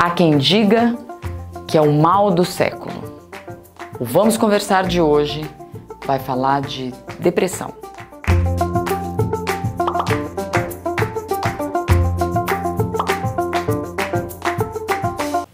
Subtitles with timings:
[0.00, 0.96] Há quem diga
[1.66, 2.94] que é o mal do século.
[3.98, 5.44] O Vamos Conversar de hoje
[6.06, 7.74] vai falar de depressão.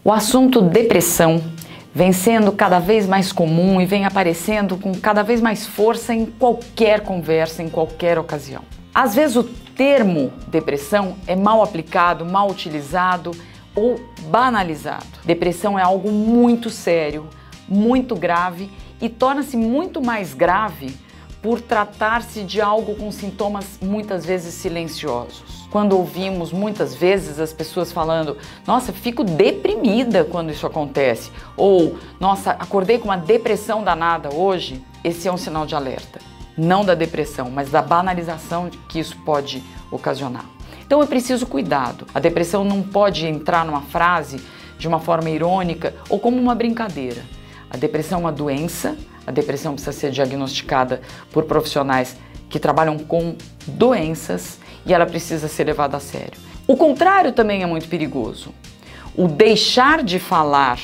[0.04, 1.42] O assunto depressão
[1.95, 6.26] vem sendo cada vez mais comum e vem aparecendo com cada vez mais força em
[6.26, 8.61] qualquer conversa, em qualquer ocasião.
[8.95, 13.30] Às vezes o termo depressão é mal aplicado, mal utilizado
[13.75, 15.06] ou banalizado.
[15.25, 17.28] Depressão é algo muito sério,
[17.69, 20.97] muito grave e torna-se muito mais grave
[21.42, 25.69] por tratar-se de algo com sintomas muitas vezes silenciosos.
[25.70, 32.52] Quando ouvimos muitas vezes as pessoas falando, nossa, fico deprimida quando isso acontece, ou nossa,
[32.52, 36.19] acordei com uma depressão danada hoje, esse é um sinal de alerta.
[36.56, 40.47] Não da depressão, mas da banalização que isso pode ocasionar.
[40.87, 42.06] Então é preciso cuidado.
[42.15, 44.41] A depressão não pode entrar numa frase
[44.79, 47.23] de uma forma irônica ou como uma brincadeira.
[47.70, 51.00] A depressão é uma doença, a depressão precisa ser diagnosticada
[51.33, 52.17] por profissionais
[52.48, 53.36] que trabalham com
[53.67, 56.39] doenças e ela precisa ser levada a sério.
[56.67, 58.55] O contrário também é muito perigoso.
[59.17, 60.78] O deixar de falar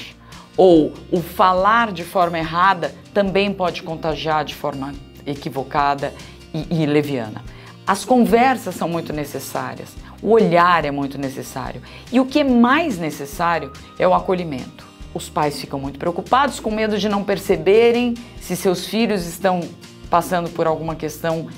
[0.57, 4.93] ou o falar de forma errada também pode contagiar de forma
[5.27, 6.13] equivocada
[6.53, 7.43] e, e leviana.
[7.91, 9.89] As conversas são muito necessárias,
[10.23, 14.87] o olhar é muito necessário e o que é mais necessário é o acolhimento.
[15.13, 19.59] Os pais ficam muito preocupados, com medo de não perceberem se seus filhos estão
[20.09, 21.49] passando por alguma questão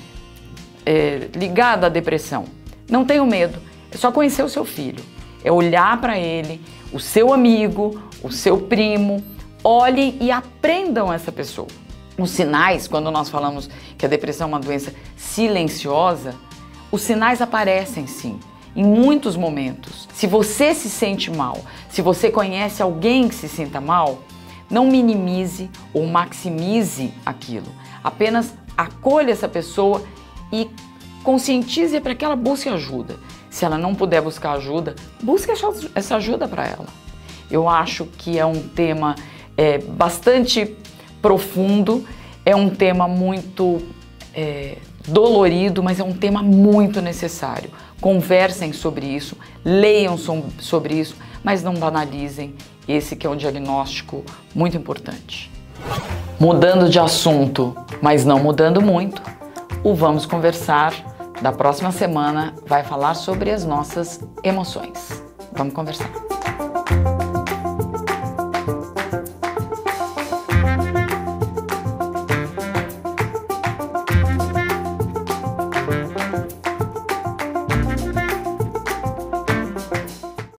[0.83, 2.45] é, ligada à depressão.
[2.89, 3.59] Não tenham medo,
[3.91, 5.03] é só conhecer o seu filho,
[5.43, 6.59] é olhar para ele,
[6.91, 9.23] o seu amigo, o seu primo,
[9.63, 11.82] olhem e aprendam essa pessoa.
[12.17, 16.35] Os sinais, quando nós falamos que a depressão é uma doença silenciosa,
[16.91, 18.39] os sinais aparecem sim,
[18.75, 20.07] em muitos momentos.
[20.13, 24.19] Se você se sente mal, se você conhece alguém que se sinta mal,
[24.69, 27.67] não minimize ou maximize aquilo.
[28.03, 30.03] Apenas acolha essa pessoa
[30.51, 30.69] e
[31.23, 33.17] conscientize para que ela busque ajuda.
[33.49, 35.51] Se ela não puder buscar ajuda, busque
[35.95, 36.85] essa ajuda para ela.
[37.49, 39.15] Eu acho que é um tema
[39.55, 40.75] é, bastante
[41.23, 42.05] profundo,
[42.45, 43.81] é um tema muito
[44.35, 44.75] é,
[45.07, 47.71] dolorido, mas é um tema muito necessário.
[48.01, 52.53] Conversem sobre isso, leiam sobre isso, mas não banalizem
[52.85, 55.49] esse que é um diagnóstico muito importante.
[56.37, 59.21] Mudando de assunto, mas não mudando muito,
[59.81, 60.93] o Vamos Conversar
[61.41, 65.23] da próxima semana vai falar sobre as nossas emoções.
[65.53, 66.42] Vamos conversar.